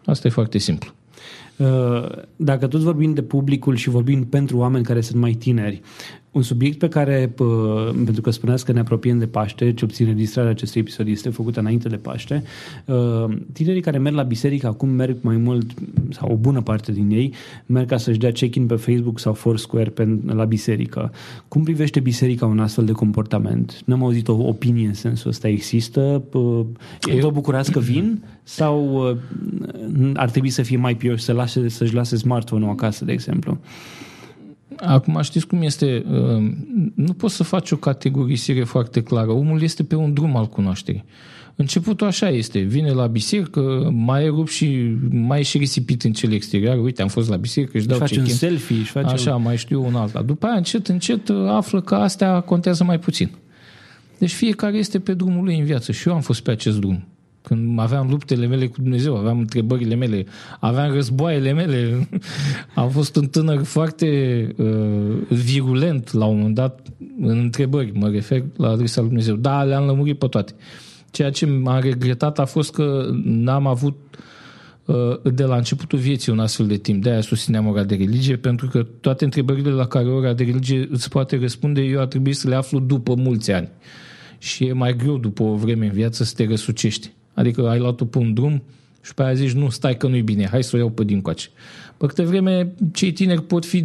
[0.05, 0.95] Asta e foarte simplu.
[1.59, 5.81] Uh, dacă tot vorbim de publicul și vorbim pentru oameni care sunt mai tineri,
[6.35, 7.35] un subiect pe care,
[8.05, 11.61] pentru că spuneați că ne apropiem de Paște, ce obține registrarea acestui episod este făcută
[11.61, 12.42] înainte de Paște,
[12.85, 15.70] uh, tinerii care merg la biserică acum merg mai mult,
[16.11, 17.33] sau o bună parte din ei,
[17.66, 21.12] merg ca să-și dea check-in pe Facebook sau Foursquare pe, la biserică.
[21.49, 23.83] Cum privește biserica un astfel de comportament?
[23.85, 25.49] N-am auzit o opinie în sensul ăsta.
[25.49, 26.23] Există?
[27.11, 27.18] Eu...
[27.20, 28.25] Vă bucurați că vin?
[28.42, 29.16] Sau uh,
[30.14, 33.59] ar trebui să fie mai pioși, să lase, să-și lase smartphone-ul acasă, de exemplu?
[34.77, 36.53] Acum știți cum este, uh,
[36.94, 39.31] nu poți să faci o categorisire foarte clară.
[39.31, 41.05] Omul este pe un drum al cunoașterii.
[41.57, 46.12] Începutul așa este, vine la biserică, mai e rup și mai e și risipit în
[46.12, 49.35] cele exterioare, uite, am fost la biserică, își dau face un selfie, își face Așa,
[49.35, 49.42] un...
[49.42, 50.22] mai știu un alta.
[50.22, 53.31] După aia, încet, încet, află că astea contează mai puțin.
[54.18, 57.05] Deci fiecare este pe drumul lui în viață și eu am fost pe acest drum.
[57.47, 60.27] Când aveam luptele mele cu Dumnezeu, aveam întrebările mele,
[60.61, 62.09] aveam războaiele mele.
[62.75, 64.09] Am fost un tânăr foarte
[64.57, 66.81] uh, virulent la un moment dat
[67.21, 69.35] în întrebări, mă refer la adresa lui Dumnezeu.
[69.37, 70.55] Da, le-am lămurit pe toate.
[71.11, 73.97] Ceea ce m-a regretat a fost că n-am avut
[74.85, 77.03] uh, de la începutul vieții un astfel de timp.
[77.03, 81.09] De-aia susțineam ora de religie, pentru că toate întrebările la care ora de religie îți
[81.09, 83.69] poate răspunde, eu ar trebui să le aflu după mulți ani.
[84.39, 87.13] Și e mai greu după o vreme în viață să te răsucești.
[87.35, 88.62] Adică ai luat-o pe un drum
[89.03, 91.20] și pe aia zici, nu, stai că nu-i bine, hai să o iau pe din
[91.20, 91.49] coace.
[91.97, 93.85] Pe câte vreme, cei tineri pot fi,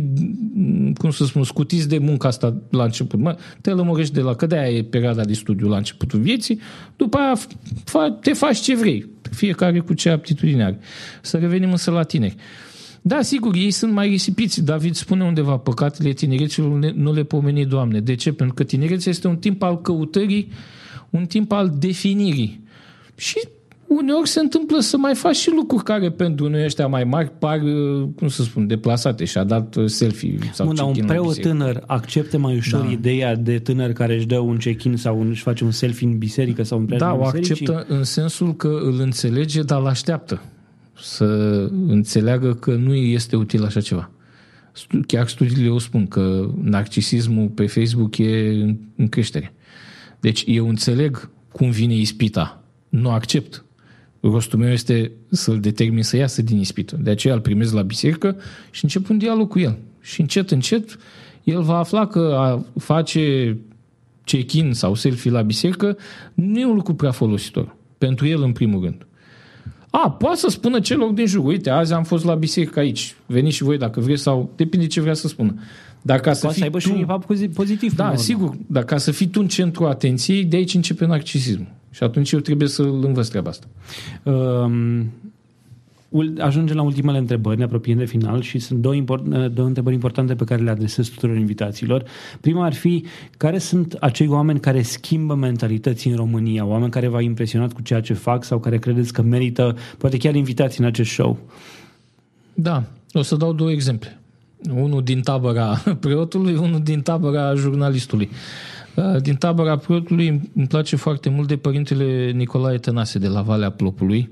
[0.98, 3.20] cum să spun, scutiți de munca asta la început.
[3.20, 6.60] Mă, te lămurești de la, că de-aia e perioada de studiu la începutul vieții,
[6.96, 7.34] după aia
[7.84, 10.80] fa, te faci ce vrei, fiecare cu ce aptitudine are.
[11.22, 12.36] Să revenim însă la tineri.
[13.02, 14.64] Da, sigur, ei sunt mai risipiți.
[14.64, 18.00] David spune undeva, păcatele tinereților nu le pomeni, Doamne.
[18.00, 18.32] De ce?
[18.32, 20.52] Pentru că tinerețea este un timp al căutării,
[21.10, 22.64] un timp al definirii.
[23.20, 23.48] Și
[23.88, 27.60] uneori se întâmplă să mai faci și lucruri care pentru noi ăștia mai mari par,
[28.16, 32.56] cum să spun, deplasate și a dat selfie sau Bun, un preot tânăr accepte mai
[32.56, 32.92] ușor da.
[32.92, 36.64] ideea de tânăr care își dă un check-in sau își face un selfie în biserică
[36.64, 40.42] sau în Da, o acceptă în sensul că îl înțelege, dar îl așteaptă
[41.02, 41.26] să
[41.88, 44.12] înțeleagă că nu este util așa ceva.
[45.08, 48.52] Chiar studiile o spun că narcisismul pe Facebook e
[48.96, 49.54] în creștere.
[50.20, 52.59] Deci eu înțeleg cum vine ispita.
[52.90, 53.64] Nu accept
[54.22, 56.98] rostul meu este să-l determin să iasă din ispită.
[57.02, 58.36] De aceea îl primez la biserică
[58.72, 59.78] și încep un dialog cu el.
[60.02, 60.98] Și încet, încet,
[61.44, 63.58] el va afla că a face
[64.24, 65.98] check-in sau selfie la biserică
[66.34, 67.76] nu e un lucru prea folositor.
[67.98, 69.08] Pentru el, în primul rând.
[69.90, 73.56] A, poate să spună celor din jur, uite, azi am fost la biserică aici, veniți
[73.56, 75.54] și voi dacă vreți sau depinde ce vrea să spună.
[76.02, 76.84] Dar ca să, poate fii să aibă tu...
[76.84, 77.96] și un impact pozitiv.
[77.96, 81.68] Da, sigur, dar ca să fii tu în centru atenției, de aici începe narcisismul.
[81.92, 83.68] Și atunci eu trebuie să-l învăț treaba asta.
[84.24, 85.12] Um,
[86.40, 89.24] ajungem la ultimele întrebări, ne apropiem de final și sunt două, import,
[89.54, 92.04] două întrebări importante pe care le adresez tuturor invitațiilor.
[92.42, 93.06] Prima ar fi,
[93.38, 98.02] care sunt acei oameni care schimbă mentalității în România, oameni care v-au impresionat cu ceea
[98.02, 101.38] ce fac sau care credeți că merită, poate chiar invitați în acest show?
[102.54, 104.20] Da, o să dau două exemple.
[104.74, 108.30] Unul din tabăra preotului, unul din tabăra jurnalistului.
[109.22, 114.30] Din tabăra preotului îmi place foarte mult de părintele Nicolae Tănase de la Valea Plopului,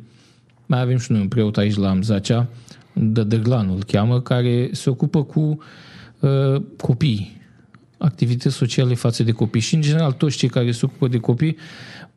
[0.67, 2.47] Mai avem și noi un preot aici la Amzacea,
[2.93, 5.57] Dădăglan îl cheamă, care se ocupă cu
[6.19, 7.41] uh, copii,
[7.97, 9.61] activități sociale față de copii.
[9.61, 11.57] Și, în general, toți cei care se ocupă de copii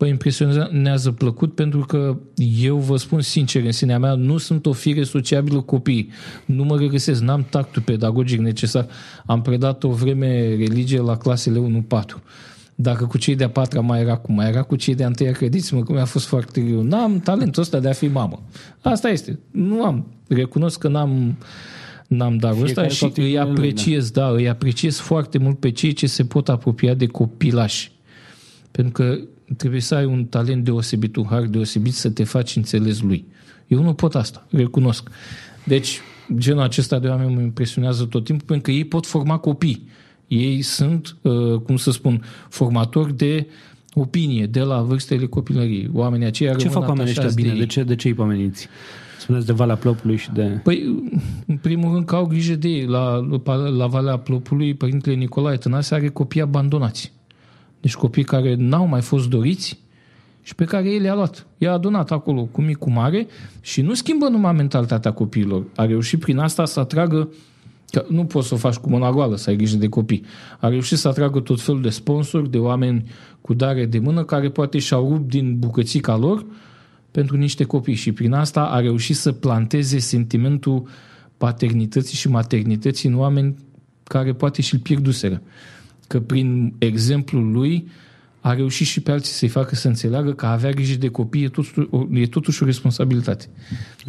[0.01, 2.17] mă impresionează plăcut pentru că
[2.61, 6.11] eu vă spun sincer, în sinea mea, nu sunt o fire sociabilă copii.
[6.45, 8.87] Nu mă regăsesc, n-am tactul pedagogic necesar.
[9.27, 12.41] Am predat o vreme religie la clasele 1-4
[12.83, 15.83] dacă cu cei de-a patra mai era cum mai era cu cei de-a întâia, credeți-mă
[15.83, 16.83] că mi-a fost foarte greu.
[16.83, 18.43] N-am talentul ăsta de a fi mamă.
[18.81, 19.39] Asta este.
[19.51, 20.07] Nu am.
[20.29, 21.39] Recunosc că n-am,
[22.09, 24.21] n-am darul ăsta și îi apreciez, da.
[24.21, 27.93] da, îi apreciez foarte mult pe cei ce se pot apropia de copilași.
[28.71, 29.19] Pentru că
[29.57, 33.25] trebuie să ai un talent deosebit, un har deosebit să te faci înțeles lui.
[33.67, 35.09] Eu nu pot asta, recunosc.
[35.65, 36.01] Deci,
[36.39, 39.89] genul acesta de oameni mă impresionează tot timpul pentru că ei pot forma copii.
[40.29, 43.47] Ei sunt, uh, cum să spun, formatori de
[43.95, 45.91] opinie de la vârstele copilăriei.
[45.93, 47.53] Oamenii aceia Ce fac oamenii ăștia bine?
[47.53, 48.69] De, de ce, de ce îi pomeniți?
[49.21, 50.61] Spuneți de Valea Plopului și de...
[50.63, 51.05] Păi,
[51.47, 52.87] în primul rând că au grijă de ei.
[52.87, 53.27] La,
[53.77, 57.13] la Valea Plopului, Părintele Nicolae Tănase are copii abandonați.
[57.81, 59.79] Deci copii care n-au mai fost doriți
[60.43, 61.47] și pe care el le-a luat.
[61.59, 63.27] I-a adunat acolo cu mic, cu mare
[63.61, 65.65] și nu schimbă numai mentalitatea copiilor.
[65.77, 67.29] A reușit prin asta să atragă
[67.91, 70.25] Că nu poți să o faci cu mâna goală, să ai grijă de copii.
[70.61, 74.51] A reușit să atragă tot felul de sponsori, de oameni cu dare de mână, care
[74.51, 76.47] poate și-au rupt din bucățica lor
[77.11, 77.95] pentru niște copii.
[77.95, 80.89] Și prin asta a reușit să planteze sentimentul
[81.37, 83.57] paternității și maternității în oameni
[84.05, 85.43] care poate și-l pierduseră.
[86.11, 87.89] Că prin exemplul lui
[88.41, 91.43] a reușit și pe alții să-i facă să înțeleagă că a avea grijă de copii
[91.43, 91.73] e totuși,
[92.13, 93.49] e totuși o responsabilitate.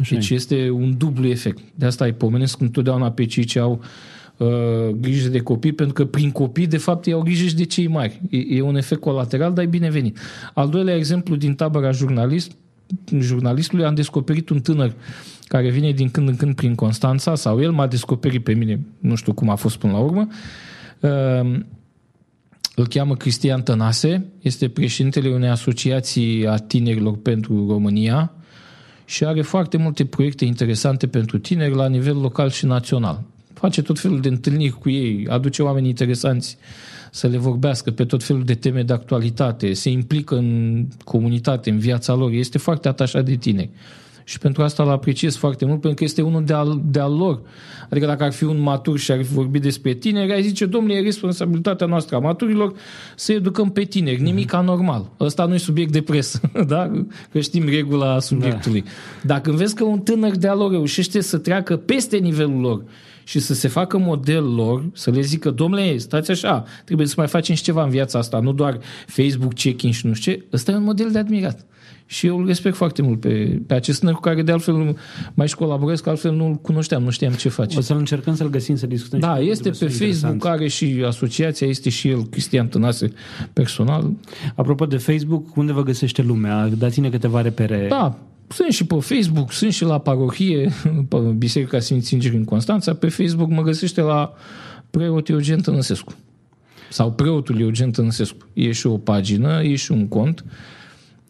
[0.00, 0.34] Așa deci e.
[0.34, 1.58] este un dublu efect.
[1.74, 3.82] De asta îi pomenesc întotdeauna pe cei ce au
[4.36, 4.48] uh,
[5.00, 7.86] grijă de copii, pentru că prin copii, de fapt, ei au grijă și de cei
[7.86, 8.20] mari.
[8.30, 10.18] E, e un efect colateral, dar e binevenit.
[10.54, 12.52] Al doilea exemplu din tabăra jurnalist,
[13.18, 14.94] jurnalistului am descoperit un tânăr
[15.44, 19.14] care vine din când în când prin Constanța, sau el m-a descoperit pe mine, nu
[19.14, 20.28] știu cum a fost până la urmă,
[21.00, 21.60] uh,
[22.74, 28.32] îl cheamă Cristian Tănase, este președintele unei asociații a tinerilor pentru România
[29.04, 33.22] și are foarte multe proiecte interesante pentru tineri la nivel local și național.
[33.52, 36.56] Face tot felul de întâlniri cu ei, aduce oameni interesanți
[37.10, 41.78] să le vorbească pe tot felul de teme de actualitate, se implică în comunitate, în
[41.78, 43.70] viața lor, este foarte atașat de tineri
[44.24, 47.16] și pentru asta îl apreciez foarte mult, pentru că este unul de al, de al
[47.16, 47.40] lor.
[47.90, 50.94] Adică dacă ar fi un matur și ar fi vorbit despre tineri, ai zice, domnule,
[50.94, 52.72] e responsabilitatea noastră a maturilor
[53.16, 54.16] să educăm pe tineri.
[54.16, 54.24] Mhm.
[54.24, 55.10] Nimic anormal.
[55.20, 56.90] Ăsta nu e subiect de presă, da?
[57.32, 58.80] Că știm regula subiectului.
[58.80, 58.88] Da.
[59.22, 62.82] Dacă vezi că un tânăr de al lor reușește să treacă peste nivelul lor
[63.32, 67.26] și să se facă model lor, să le zică, domnule, stați așa, trebuie să mai
[67.26, 70.72] facem și ceva în viața asta, nu doar Facebook check-in și nu știu ce, ăsta
[70.72, 71.66] e un model de admirat
[72.06, 74.96] și eu îl respect foarte mult pe, pe acest tânăr cu care de altfel
[75.34, 77.78] mai și colaborez, că altfel nu-l cunoșteam, nu știam ce face.
[77.78, 79.20] O să-l încercăm să-l găsim, să discutăm.
[79.20, 83.12] Da, este pe Facebook, are și asociația, este și el, Cristian Tănase,
[83.52, 84.10] personal.
[84.54, 86.68] Apropo de Facebook, unde vă găsește lumea?
[86.68, 87.86] Dați-ne câteva repere.
[87.88, 88.18] Da,
[88.52, 90.72] sunt și pe Facebook, sunt și la parohie,
[91.08, 92.94] pe Biserica Sfinții în Constanța.
[92.94, 94.34] Pe Facebook mă găsește la
[94.90, 96.14] preot Eugen Tănăsescu.
[96.90, 98.46] Sau preotul Eugen Tănăsescu.
[98.52, 100.44] E și o pagină, e și un cont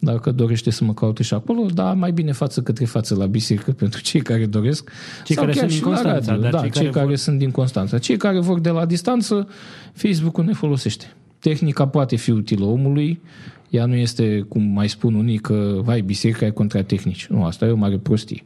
[0.03, 3.71] dacă dorește să mă caute și acolo, dar mai bine față către față la biserică
[3.83, 4.91] pentru cei care doresc.
[5.23, 6.31] Cei care sunt din Constanța.
[6.31, 7.15] Radio, da, cei, cei care, care vor...
[7.15, 7.97] sunt din Constanța.
[7.97, 9.47] Cei care vor de la distanță,
[9.93, 11.13] Facebook-ul ne folosește.
[11.39, 13.21] Tehnica poate fi utilă omului,
[13.73, 17.27] ea nu este, cum mai spun unii, că vai, biserica e contra tehnici.
[17.27, 18.43] Nu, asta e o mare prostie.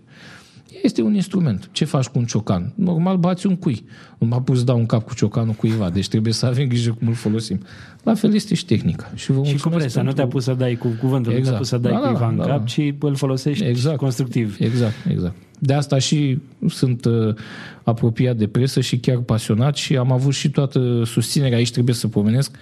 [0.84, 1.70] Este un instrument.
[1.72, 2.74] Ce faci cu un ciocan?
[2.76, 3.84] Normal bați un cui.
[4.18, 6.92] Nu m-a pus să dau un cap cu ciocanul cuiva, deci trebuie să avem grijă
[6.92, 7.60] cum îl folosim.
[8.04, 9.12] La fel este și tehnica.
[9.16, 10.04] Și, vă și cu presa, pentru...
[10.04, 11.46] nu te-a pus să dai cu cuvântul, exact.
[11.46, 12.64] nu te-a pus să dai da, cuiva da, în da, cap, da.
[12.64, 13.98] ci îl folosești exact.
[13.98, 14.58] constructiv.
[14.60, 15.36] Exact, exact.
[15.60, 16.38] De asta și
[16.68, 17.36] sunt uh,
[17.84, 22.08] apropiat de presă și chiar pasionat și am avut și toată susținerea, aici trebuie să
[22.08, 22.56] pomenesc,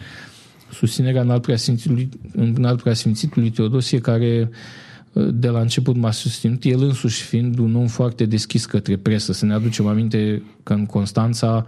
[0.75, 4.49] susținerea în alt preasfințitului, în alt preasfințitului Teodosie, care
[5.13, 9.33] uh, de la început m-a susținut, el însuși fiind un om foarte deschis către presă.
[9.33, 11.65] Să ne aducem aminte că în Constanța,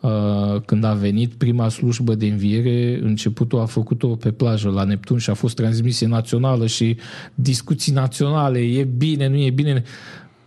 [0.00, 5.18] uh, când a venit prima slujbă de înviere, începutul a făcut-o pe plajă la Neptun
[5.18, 6.96] și a fost transmisie națională și
[7.34, 9.82] discuții naționale, e bine, nu e bine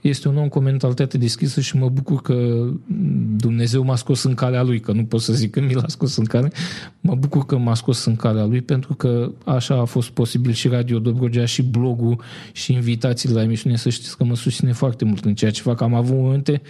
[0.03, 2.67] este un om cu o mentalitate deschisă și mă bucur că
[3.35, 6.15] Dumnezeu m-a scos în calea lui, că nu pot să zic că mi l-a scos
[6.15, 6.51] în cale,
[6.99, 10.67] mă bucur că m-a scos în calea lui pentru că așa a fost posibil și
[10.67, 13.75] Radio Dobrogea și blogul și invitațiile la emisiune.
[13.75, 15.81] Să știți că mă susține foarte mult în ceea ce fac.
[15.81, 16.61] Am avut momente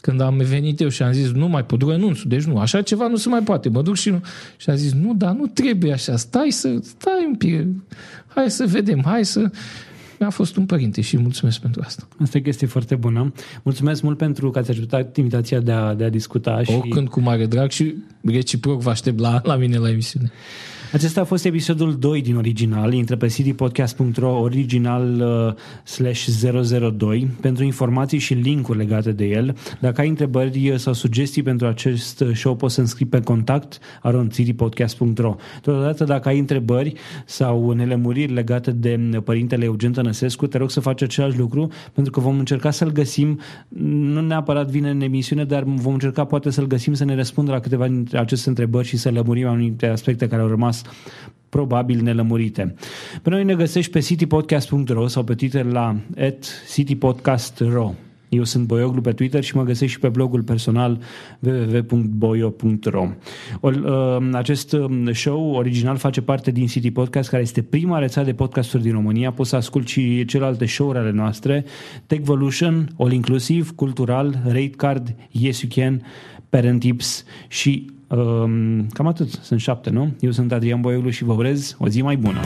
[0.00, 3.06] când am venit eu și am zis, nu mai pot, renunț, deci nu, așa ceva
[3.06, 4.20] nu se mai poate, mă duc și nu.
[4.56, 7.66] Și am zis, nu, dar nu trebuie așa, stai să, stai un pic,
[8.26, 9.50] hai să vedem, hai să...
[10.22, 12.08] mi-a fost un părinte și mulțumesc pentru asta.
[12.22, 13.32] Asta e chestie foarte bună.
[13.62, 16.62] Mulțumesc mult pentru că ați acceptat invitația de a, de a discuta.
[16.62, 16.72] Și...
[16.72, 20.30] Oricând cu mare drag și reciproc vă aștept la, la mine la emisiune.
[20.92, 22.92] Acesta a fost episodul 2 din original.
[22.92, 25.54] Intră pe citypodcast.ro original uh,
[25.84, 26.26] slash
[26.96, 29.56] 002 pentru informații și linkuri legate de el.
[29.80, 35.36] Dacă ai întrebări sau sugestii pentru acest show, poți să înscrii pe contact around citypodcast.ro
[35.62, 36.92] Totodată, dacă ai întrebări
[37.26, 42.20] sau nelămuriri legate de părintele Eugen Tănăsescu, te rog să faci același lucru pentru că
[42.20, 46.94] vom încerca să-l găsim, nu neapărat vine în emisiune, dar vom încerca poate să-l găsim
[46.94, 50.48] să ne răspundă la câteva dintre aceste întrebări și să lămurim anumite aspecte care au
[50.48, 50.71] rămas
[51.48, 52.74] probabil nelămurite.
[53.22, 57.94] Pe noi ne găsești pe citypodcast.ro sau pe Twitter la at citypodcast.ro.
[58.28, 60.98] Eu sunt Boioglu pe Twitter și mă găsești și pe blogul personal
[61.40, 63.08] www.boio.ro
[63.60, 63.72] uh,
[64.32, 68.82] Acest um, show original face parte din City Podcast, care este prima rețea de podcasturi
[68.82, 69.32] din România.
[69.32, 71.64] Poți să asculti și celelalte show-uri ale noastre,
[72.06, 76.02] Techvolution, All Inclusive, Cultural, Rate Card, Yes You Can,
[76.48, 78.01] Parent Tips și Um,
[78.92, 80.12] cam atât, sunt șapte, nu?
[80.20, 82.40] Eu sunt Adrian Boioglu și vă urez o zi mai bună.